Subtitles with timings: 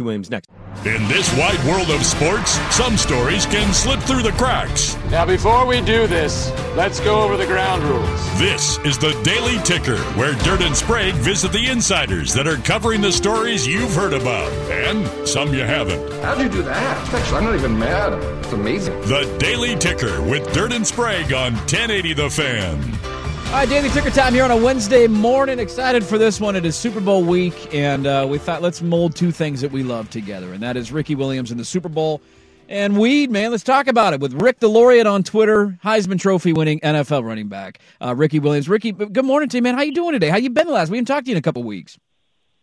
[0.00, 0.48] Ricky Williams next.
[0.86, 4.96] In this wide world of sports, some stories can slip through the cracks.
[5.10, 8.38] Now, before we do this, let's go over the ground rules.
[8.38, 13.02] This is the Daily Ticker, where Dirt and Sprague visit the insiders that are covering
[13.02, 16.10] the stories you've heard about and some you haven't.
[16.22, 17.14] How'd you do that?
[17.14, 18.14] Actually, I'm not even mad.
[18.42, 18.98] It's amazing.
[19.02, 23.19] The Daily Ticker with Dirt and Sprague on 1080 The Fan.
[23.50, 25.58] All right, daily ticker time here on a Wednesday morning.
[25.58, 26.54] Excited for this one.
[26.54, 29.82] It is Super Bowl week, and uh, we thought let's mold two things that we
[29.82, 32.22] love together, and that is Ricky Williams in the Super Bowl
[32.68, 33.28] and weed.
[33.28, 37.48] Man, let's talk about it with Rick Laureate on Twitter, Heisman Trophy winning NFL running
[37.48, 38.68] back uh, Ricky Williams.
[38.68, 39.74] Ricky, good morning to you, man.
[39.74, 40.28] How you doing today?
[40.28, 40.88] How you been the last?
[40.88, 41.98] We haven't talked to you in a couple weeks.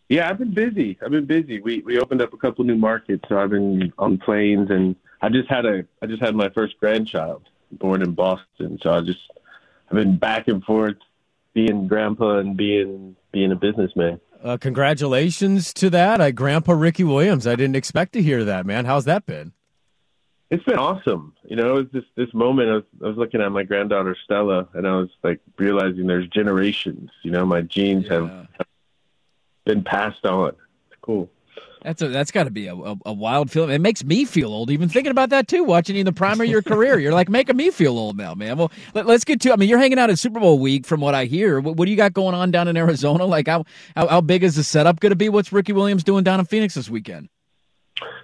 [0.08, 0.98] Yeah, I've been busy.
[1.04, 1.60] I've been busy.
[1.60, 5.28] We we opened up a couple new markets, so I've been on planes, and I
[5.28, 9.20] just had a I just had my first grandchild born in Boston, so I just
[9.88, 10.96] I've been back and forth
[11.54, 14.20] being grandpa and being being a businessman.
[14.42, 17.46] Uh, congratulations to that, I, Grandpa Ricky Williams.
[17.46, 18.84] I didn't expect to hear that, man.
[18.84, 19.52] How's that been?
[20.50, 21.34] It's been awesome.
[21.44, 22.70] You know, it was this this moment.
[22.70, 26.28] I was, I was looking at my granddaughter Stella, and I was like realizing there's
[26.28, 27.10] generations.
[27.22, 28.14] You know, my genes yeah.
[28.14, 28.66] have, have
[29.64, 30.50] been passed on.
[30.50, 31.28] It's cool.
[31.82, 33.70] That's a, that's got to be a, a, a, wild feeling.
[33.70, 35.64] It makes me feel old even thinking about that too.
[35.64, 38.34] Watching you in the prime of your career, you're like making me feel old now,
[38.34, 38.56] man.
[38.56, 39.52] Well, let, us get to.
[39.52, 41.60] I mean, you're hanging out at Super Bowl week, from what I hear.
[41.60, 43.24] What, what do you got going on down in Arizona?
[43.24, 43.64] Like, how
[43.96, 45.28] how, how big is the setup going to be?
[45.28, 47.28] What's Ricky Williams doing down in Phoenix this weekend?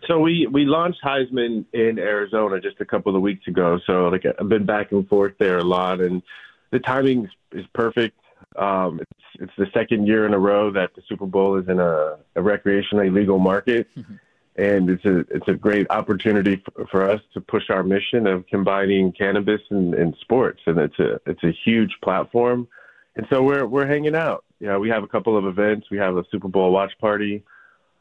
[0.07, 3.79] So we we launched Heisman in Arizona just a couple of weeks ago.
[3.87, 6.23] So like I've been back and forth there a lot, and
[6.71, 8.19] the timing is perfect.
[8.57, 11.81] Um, it's it's the second year in a row that the Super Bowl is in
[11.81, 14.15] a, a recreationally legal market, mm-hmm.
[14.57, 18.47] and it's a it's a great opportunity for, for, us to push our mission of
[18.47, 22.69] combining cannabis and, and sports, and it's a it's a huge platform,
[23.17, 24.45] and so we're we're hanging out.
[24.61, 25.89] Yeah, you know, we have a couple of events.
[25.91, 27.45] We have a Super Bowl watch party.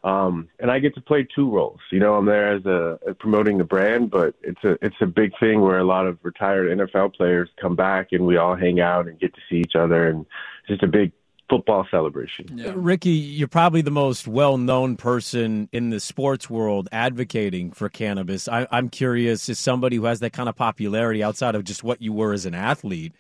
[0.04, 1.80] Um, and I get to play two roles.
[1.90, 5.06] You know, I'm there as a, a promoting the brand, but it's a it's a
[5.06, 8.82] big thing where a lot of retired NFL players come back and we all hang
[8.82, 10.26] out and get to see each other, and
[10.68, 11.12] just a big
[11.50, 12.58] football celebration.
[12.58, 12.72] Yeah.
[12.76, 18.48] Ricky, you're probably the most well known person in the sports world advocating for cannabis.
[18.48, 22.02] I, I'm curious, as somebody who has that kind of popularity outside of just what
[22.02, 23.14] you were as an athlete.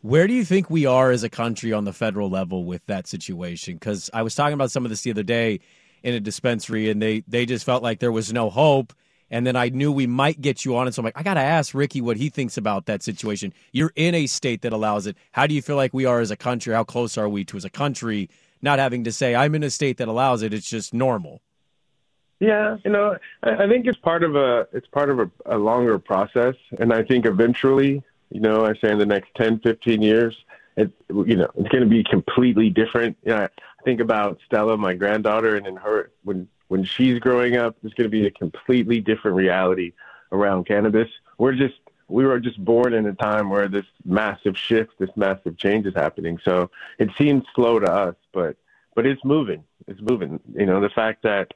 [0.00, 3.08] Where do you think we are as a country on the federal level with that
[3.08, 3.74] situation?
[3.74, 5.60] Because I was talking about some of this the other day
[6.02, 8.92] in a dispensary, and they they just felt like there was no hope.
[9.30, 11.34] And then I knew we might get you on it, so I'm like, I got
[11.34, 13.52] to ask Ricky what he thinks about that situation.
[13.72, 15.16] You're in a state that allows it.
[15.32, 16.72] How do you feel like we are as a country?
[16.74, 18.30] How close are we to as a country
[18.62, 20.54] not having to say I'm in a state that allows it?
[20.54, 21.42] It's just normal.
[22.40, 25.98] Yeah, you know, I, think it's part of a it's part of a, a longer
[25.98, 28.00] process, and I think eventually,
[28.30, 30.36] you know, I say in the next 10, 15 years,
[30.76, 33.16] it you know it's going to be completely different.
[33.24, 33.48] You know, I
[33.84, 38.10] think about Stella, my granddaughter, and in her when when she's growing up, there's going
[38.10, 39.92] to be a completely different reality
[40.32, 41.08] around cannabis.
[41.38, 41.74] We're just
[42.08, 45.94] we were just born in a time where this massive shift, this massive change is
[45.94, 46.38] happening.
[46.42, 48.56] So it seems slow to us, but
[48.94, 49.64] but it's moving.
[49.86, 50.40] It's moving.
[50.54, 51.52] You know, the fact that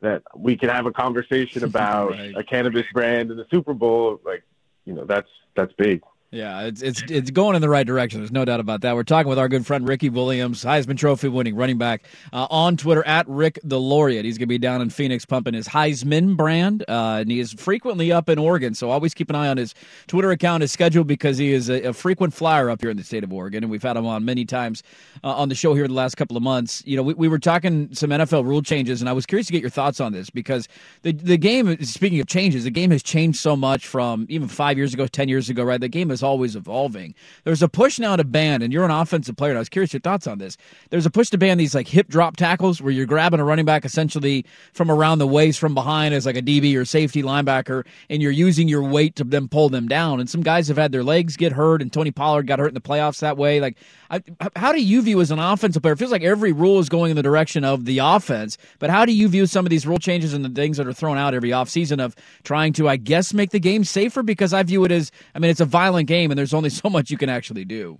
[0.00, 2.34] that we can have a conversation about right.
[2.36, 4.42] a cannabis brand in the Super Bowl, like
[4.84, 6.02] you know, that's that's big.
[6.32, 8.20] Yeah, it's it's it's going in the right direction.
[8.20, 8.94] There's no doubt about that.
[8.94, 12.76] We're talking with our good friend Ricky Williams, Heisman Trophy winning running back, uh, on
[12.76, 14.24] Twitter at Rick the Laureate.
[14.24, 17.52] He's going to be down in Phoenix pumping his Heisman brand, uh, and he is
[17.52, 18.76] frequently up in Oregon.
[18.76, 19.74] So always keep an eye on his
[20.06, 23.02] Twitter account, his schedule, because he is a, a frequent flyer up here in the
[23.02, 24.84] state of Oregon, and we've had him on many times
[25.24, 26.80] uh, on the show here the last couple of months.
[26.86, 29.52] You know, we, we were talking some NFL rule changes, and I was curious to
[29.52, 30.68] get your thoughts on this because
[31.02, 31.76] the the game.
[31.82, 35.28] Speaking of changes, the game has changed so much from even five years ago, ten
[35.28, 35.64] years ago.
[35.64, 37.14] Right, the game is always evolving.
[37.44, 39.52] There's a push now to ban, and you're an offensive player.
[39.52, 40.56] And I was curious your thoughts on this.
[40.90, 43.64] There's a push to ban these like hip drop tackles where you're grabbing a running
[43.64, 47.86] back essentially from around the waist from behind as like a DB or safety linebacker,
[48.10, 50.20] and you're using your weight to then pull them down.
[50.20, 52.74] And some guys have had their legs get hurt, and Tony Pollard got hurt in
[52.74, 53.60] the playoffs that way.
[53.60, 53.76] Like,
[54.10, 54.22] I,
[54.56, 55.94] how do you view as an offensive player?
[55.94, 59.04] It feels like every rule is going in the direction of the offense, but how
[59.04, 61.32] do you view some of these rule changes and the things that are thrown out
[61.32, 64.22] every offseason of trying to, I guess, make the game safer?
[64.22, 66.90] Because I view it as, I mean, it's a violent game, and there's only so
[66.90, 67.98] much you can actually do.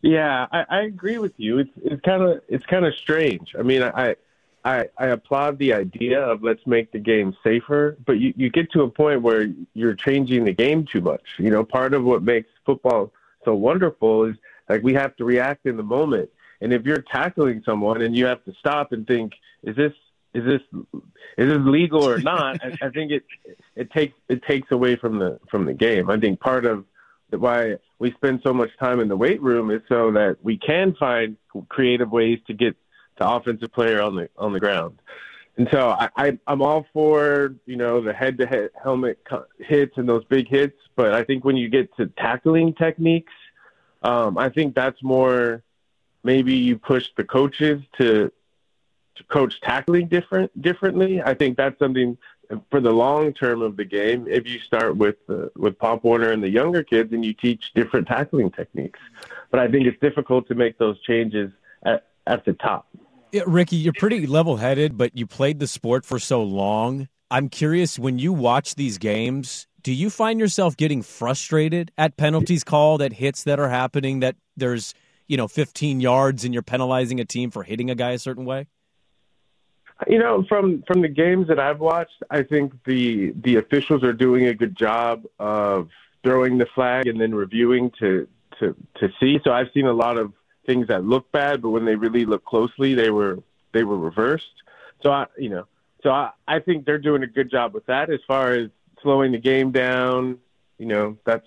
[0.00, 1.58] Yeah, I, I agree with you.
[1.58, 3.54] It's it's kind of it's kind of strange.
[3.58, 4.16] I mean, I,
[4.64, 8.70] I I applaud the idea of let's make the game safer, but you you get
[8.72, 11.26] to a point where you're changing the game too much.
[11.38, 13.12] You know, part of what makes football
[13.44, 14.36] so wonderful is
[14.68, 16.30] like we have to react in the moment.
[16.60, 19.32] And if you're tackling someone and you have to stop and think,
[19.64, 19.92] is this
[20.34, 20.62] is this
[21.38, 22.60] is this legal or not?
[22.64, 23.24] I, I think it
[23.76, 26.10] it takes it takes away from the from the game.
[26.10, 26.84] I think part of
[27.40, 30.94] why we spend so much time in the weight room is so that we can
[30.94, 31.36] find
[31.68, 32.76] creative ways to get
[33.18, 34.98] the offensive player on the on the ground.
[35.56, 39.18] and so I, I I'm all for you know the head to head helmet
[39.58, 43.32] hits and those big hits, but I think when you get to tackling techniques,
[44.02, 45.62] um, I think that's more
[46.24, 48.32] maybe you push the coaches to
[49.16, 51.20] to coach tackling different differently.
[51.22, 52.16] I think that's something
[52.70, 54.26] for the long term of the game.
[54.28, 57.72] If you start with uh, with Pop Warner and the younger kids, and you teach
[57.74, 59.00] different tackling techniques,
[59.50, 61.50] but I think it's difficult to make those changes
[61.84, 62.88] at at the top.
[63.32, 67.08] Yeah, Ricky, you're pretty level headed, but you played the sport for so long.
[67.30, 72.62] I'm curious when you watch these games, do you find yourself getting frustrated at penalties
[72.62, 74.92] called, at hits that are happening, that there's,
[75.28, 78.44] you know, 15 yards and you're penalizing a team for hitting a guy a certain
[78.44, 78.66] way?
[80.08, 84.12] You know, from from the games that I've watched, I think the the officials are
[84.12, 85.88] doing a good job of
[86.22, 88.26] throwing the flag and then reviewing to
[88.58, 89.40] to to see.
[89.44, 90.32] So I've seen a lot of
[90.66, 93.38] things that look bad, but when they really look closely, they were
[93.72, 94.62] they were reversed.
[95.02, 95.66] So I, you know,
[96.02, 98.70] so I, I think they're doing a good job with that as far as
[99.02, 100.38] slowing the game down.
[100.78, 101.46] You know, that's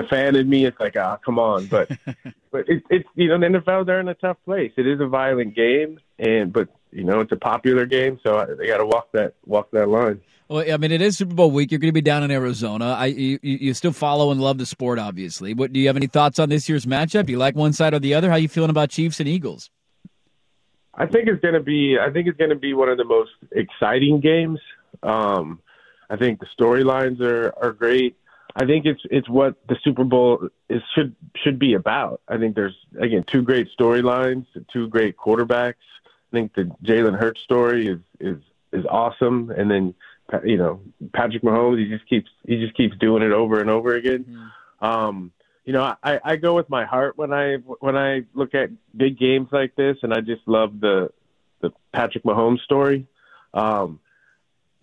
[0.00, 0.64] the fan in me.
[0.64, 1.88] It's like, ah, come on, but
[2.50, 4.72] but it, it's you know, the NFL they're in a tough place.
[4.76, 8.66] It is a violent game, and but you know, it's a popular game, so they
[8.66, 10.20] got to walk that walk that line.
[10.48, 11.70] Well, I mean, it is Super Bowl week.
[11.70, 12.86] You're going to be down in Arizona.
[12.98, 15.54] I you, you still follow and love the sport, obviously.
[15.54, 17.26] What do you have any thoughts on this year's matchup?
[17.26, 18.30] Do you like one side or the other?
[18.30, 19.70] How you feeling about Chiefs and Eagles?
[20.92, 21.98] I think it's going to be.
[22.00, 24.58] I think it's going to be one of the most exciting games.
[25.04, 25.60] Um,
[26.10, 28.16] I think the storylines are are great.
[28.56, 32.20] I think it's it's what the Super Bowl is should should be about.
[32.28, 35.74] I think there's again two great storylines, two great quarterbacks.
[36.04, 38.42] I think the Jalen Hurts story is is
[38.72, 39.94] is awesome, and then
[40.44, 40.80] you know,
[41.12, 44.24] Patrick Mahomes, he just keeps he just keeps doing it over and over again.
[44.24, 44.84] Mm-hmm.
[44.84, 45.32] Um,
[45.64, 49.18] you know, I, I go with my heart when I when I look at big
[49.18, 51.10] games like this, and I just love the
[51.60, 53.06] the Patrick Mahomes story.
[53.52, 54.00] Um,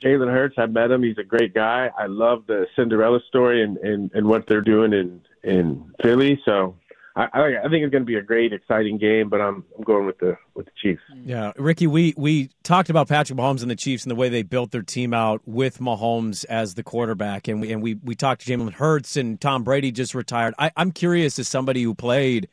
[0.04, 1.04] Jalen Hurts, I met him.
[1.04, 1.90] He's a great guy.
[1.98, 6.40] I love the Cinderella story and, and, and what they're doing in in Philly.
[6.46, 6.76] So
[7.18, 10.06] I, I think it's going to be a great, exciting game, but I'm I'm going
[10.06, 11.02] with the with the Chiefs.
[11.24, 14.44] Yeah, Ricky, we we talked about Patrick Mahomes and the Chiefs and the way they
[14.44, 18.46] built their team out with Mahomes as the quarterback, and we and we we talked
[18.46, 20.54] to Jalen Hurts and Tom Brady just retired.
[20.60, 22.50] I, I'm curious as somebody who played.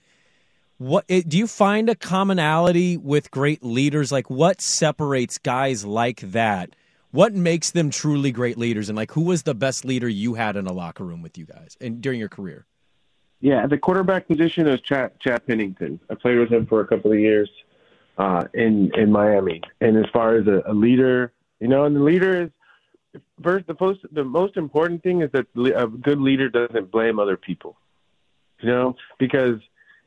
[0.78, 4.10] What eh, do you find a commonality with great leaders?
[4.10, 6.70] Like, what separates guys like that?
[7.14, 8.88] What makes them truly great leaders?
[8.88, 11.46] And like, who was the best leader you had in a locker room with you
[11.46, 12.66] guys and during your career?
[13.40, 16.00] Yeah, the quarterback position is Chad, Chad Pennington.
[16.10, 17.48] I played with him for a couple of years
[18.18, 19.60] uh, in in Miami.
[19.80, 22.50] And as far as a, a leader, you know, and the leader is
[23.44, 25.46] first the most the most important thing is that
[25.76, 27.76] a good leader doesn't blame other people.
[28.60, 29.60] You know, because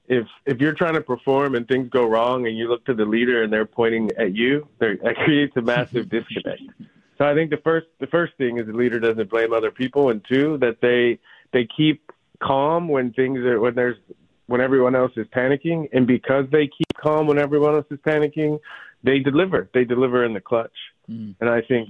[0.09, 3.05] if if you're trying to perform and things go wrong and you look to the
[3.05, 6.63] leader and they're pointing at you, that creates a massive disconnect.
[7.17, 10.09] So I think the first the first thing is the leader doesn't blame other people,
[10.09, 11.19] and two that they
[11.53, 12.11] they keep
[12.41, 13.97] calm when things are when there's
[14.47, 18.59] when everyone else is panicking, and because they keep calm when everyone else is panicking,
[19.03, 19.69] they deliver.
[19.73, 20.71] They deliver in the clutch,
[21.09, 21.35] mm.
[21.39, 21.89] and I think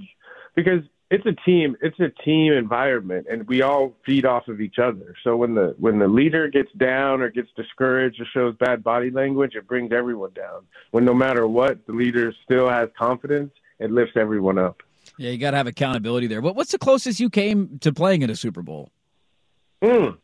[0.54, 4.78] because it's a team, it's a team environment, and we all feed off of each
[4.78, 5.14] other.
[5.24, 9.10] So when the when the leader gets down or gets discouraged or shows bad body
[9.10, 10.66] language, it brings everyone down.
[10.90, 14.82] When no matter what, the leader still has confidence, it lifts everyone up.
[15.18, 16.40] Yeah, you got to have accountability there.
[16.40, 18.90] What, what's the closest you came to playing in a Super Bowl?
[19.82, 20.16] Mm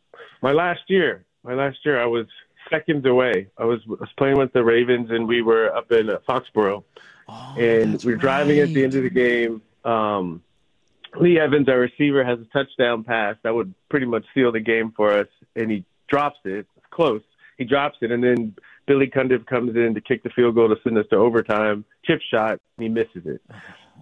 [0.45, 2.27] my last year, my last year, I was
[2.69, 3.47] seconds away.
[3.57, 6.83] I was, was playing with the Ravens, and we were up in uh, Foxborough,
[7.27, 8.69] oh, and we were driving right.
[8.69, 9.63] at the end of the game.
[9.83, 10.43] Um,
[11.19, 14.93] Lee Evans, our receiver, has a touchdown pass that would pretty much seal the game
[14.95, 16.67] for us, and he drops it.
[16.77, 17.23] It's close.
[17.57, 18.55] He drops it, and then
[18.85, 21.85] Billy Cundiff comes in to kick the field goal to send us to overtime.
[22.03, 23.41] Chip shot, and he misses it.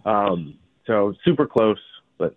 [0.05, 1.79] Um, so super close.
[2.17, 2.35] But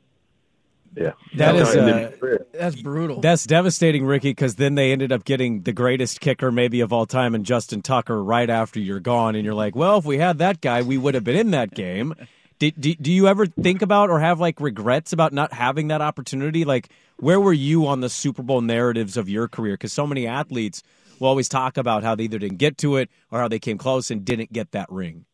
[0.96, 3.20] yeah, that is uh, that's brutal.
[3.20, 4.30] That's devastating, Ricky.
[4.30, 7.82] Because then they ended up getting the greatest kicker maybe of all time, and Justin
[7.82, 10.98] Tucker right after you're gone, and you're like, well, if we had that guy, we
[10.98, 12.14] would have been in that game.
[12.58, 16.00] Do, do, do you ever think about or have like regrets about not having that
[16.00, 16.64] opportunity?
[16.64, 16.88] Like,
[17.18, 19.74] where were you on the Super Bowl narratives of your career?
[19.74, 20.82] Because so many athletes
[21.18, 23.76] will always talk about how they either didn't get to it or how they came
[23.76, 25.26] close and didn't get that ring.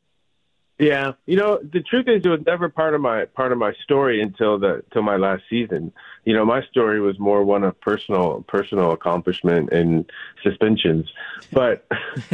[0.78, 3.72] Yeah, you know, the truth is, it was never part of my part of my
[3.84, 5.92] story until the till my last season.
[6.24, 10.10] You know, my story was more one of personal personal accomplishment and
[10.42, 11.12] suspensions.
[11.52, 11.86] But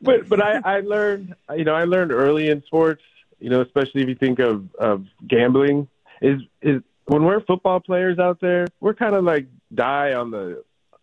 [0.00, 3.02] but but I I learned you know I learned early in sports.
[3.40, 5.88] You know, especially if you think of of gambling,
[6.22, 10.62] is is when we're football players out there, we're kind of like die on the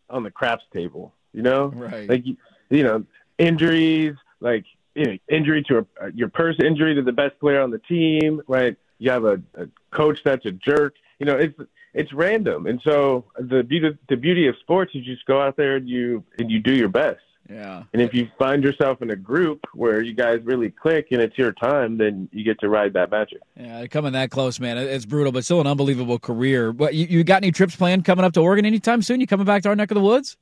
[0.10, 1.14] on the craps table.
[1.34, 2.10] You know, right?
[2.10, 3.06] Like you know
[3.38, 7.72] injuries, like you know, injury to a, your purse injury to the best player on
[7.72, 8.76] the team, right?
[9.00, 10.96] You have a, a coach that's a jerk.
[11.20, 11.58] You know, it's
[11.94, 15.58] it's random, and so the beauty the beauty of sports is you just go out
[15.58, 17.22] there and you and you do your best.
[17.50, 17.84] Yeah.
[17.92, 21.38] And if you find yourself in a group where you guys really click and it's
[21.38, 23.40] your time, then you get to ride that magic.
[23.58, 26.72] Yeah, coming that close, man, it's brutal, but still an unbelievable career.
[26.72, 29.20] But you, you got any trips planned coming up to Oregon anytime soon?
[29.20, 30.38] You coming back to our neck of the woods?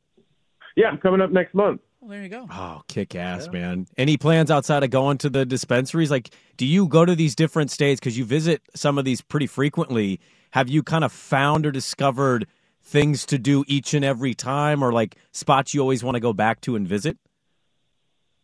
[0.75, 1.81] Yeah, I'm coming up next month.
[2.01, 2.47] Well, there you go.
[2.49, 3.59] Oh, kick ass, yeah.
[3.59, 3.87] man.
[3.95, 6.09] Any plans outside of going to the dispensaries?
[6.09, 7.99] Like, do you go to these different states?
[7.99, 10.19] Because you visit some of these pretty frequently.
[10.49, 12.47] Have you kind of found or discovered
[12.81, 16.33] things to do each and every time or like spots you always want to go
[16.33, 17.19] back to and visit?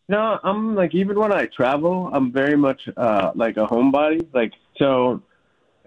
[0.08, 4.24] No, I'm like, even when I travel, I'm very much uh, like a homebody.
[4.32, 5.20] Like, so,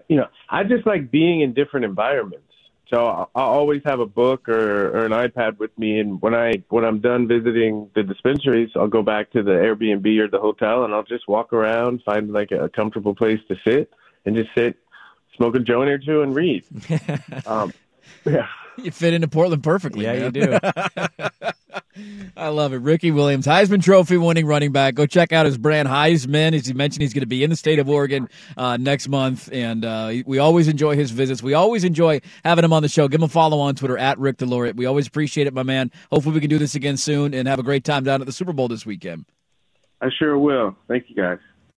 [0.08, 2.51] you know, I just like being in different environments.
[2.92, 6.62] So I'll always have a book or, or an iPad with me, and when I
[6.68, 10.84] when I'm done visiting the dispensaries, I'll go back to the Airbnb or the hotel,
[10.84, 13.90] and I'll just walk around, find like a comfortable place to sit,
[14.26, 14.76] and just sit,
[15.38, 16.64] smoke a joint or two, and read.
[17.46, 17.72] um,
[18.26, 20.04] yeah, you fit into Portland perfectly.
[20.04, 20.24] Yeah, man.
[20.24, 20.58] you do.
[22.36, 22.78] I love it.
[22.78, 24.94] Ricky Williams, Heisman Trophy winning running back.
[24.94, 26.54] Go check out his brand Heisman.
[26.54, 29.50] As he mentioned, he's going to be in the state of Oregon uh, next month,
[29.52, 31.42] and uh, we always enjoy his visits.
[31.42, 33.08] We always enjoy having him on the show.
[33.08, 34.76] Give him a follow on Twitter at Rick DeLaureate.
[34.76, 35.90] We always appreciate it, my man.
[36.10, 38.32] Hopefully, we can do this again soon and have a great time down at the
[38.32, 39.26] Super Bowl this weekend.
[40.00, 40.76] I sure will.
[40.88, 41.38] Thank you, guys.